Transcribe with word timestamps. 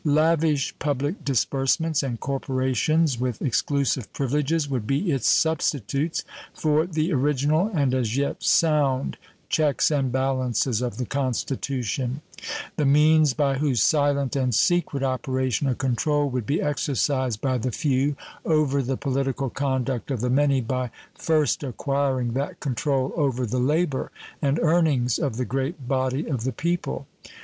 Lavish 0.03 0.73
public 0.79 1.23
disbursements 1.23 2.01
and 2.01 2.19
corporations 2.19 3.19
with 3.19 3.39
exclusive 3.39 4.11
privileges 4.13 4.67
would 4.67 4.87
be 4.87 5.11
its 5.11 5.27
substitutes 5.29 6.23
for 6.55 6.87
the 6.87 7.13
original 7.13 7.69
and 7.71 7.93
as 7.93 8.17
yet 8.17 8.41
sound 8.41 9.15
checks 9.47 9.91
and 9.91 10.11
balances 10.11 10.81
of 10.81 10.97
the 10.97 11.05
Constitution 11.05 12.21
the 12.77 12.83
means 12.87 13.35
by 13.35 13.59
whose 13.59 13.83
silent 13.83 14.35
and 14.35 14.55
secret 14.55 15.03
operation 15.03 15.67
a 15.67 15.75
control 15.75 16.27
would 16.31 16.47
be 16.47 16.59
exercised 16.63 17.39
by 17.39 17.59
the 17.59 17.71
few 17.71 18.15
over 18.43 18.81
the 18.81 18.97
political 18.97 19.51
conduct 19.51 20.09
of 20.09 20.21
the 20.21 20.31
many 20.31 20.61
by 20.61 20.89
first 21.13 21.61
acquiring 21.61 22.33
that 22.33 22.59
control 22.59 23.13
over 23.15 23.45
the 23.45 23.59
labor 23.59 24.09
and 24.41 24.57
earnings 24.63 25.19
of 25.19 25.37
the 25.37 25.45
great 25.45 25.87
body 25.87 26.25
of 26.27 26.43
the 26.43 26.51
people. 26.53 27.05